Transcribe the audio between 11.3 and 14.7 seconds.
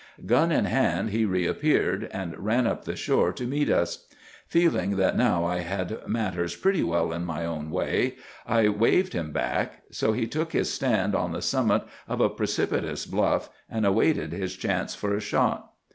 the summit of a precipitous bluff, and awaited his